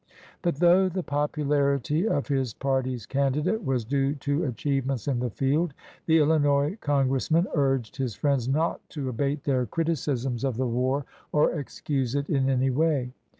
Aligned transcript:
But 0.41 0.55
though 0.55 0.89
the 0.89 1.03
popularity 1.03 2.07
of 2.07 2.27
his 2.27 2.55
party's 2.55 3.05
candidate 3.05 3.63
was 3.63 3.85
due 3.85 4.15
to 4.15 4.45
achievements 4.45 5.07
in 5.07 5.19
the 5.19 5.29
field, 5.29 5.75
the 6.07 6.17
Illinois 6.17 6.75
congressman 6.81 7.45
urged 7.53 7.97
his 7.97 8.15
friends 8.15 8.47
not 8.49 8.81
to 8.89 9.09
abate 9.09 9.43
their 9.43 9.67
criticisms 9.67 10.43
of 10.43 10.57
the 10.57 10.65
war 10.65 11.05
154 11.29 11.35
IN 11.35 11.35
CONGRESS 11.35 11.55
or 11.55 11.61
excuse 11.61 12.15
it 12.15 12.29
in 12.35 12.49
any 12.49 12.71
way. 12.71 13.13